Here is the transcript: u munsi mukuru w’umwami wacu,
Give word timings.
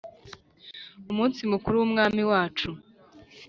u 1.09 1.13
munsi 1.17 1.41
mukuru 1.51 1.75
w’umwami 1.77 2.21
wacu, 2.31 2.69